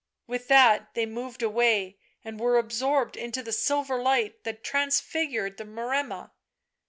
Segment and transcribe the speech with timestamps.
[0.25, 5.63] With that they moved away, and were absorbed into the silver light that transfigured the
[5.63, 6.31] Maremma.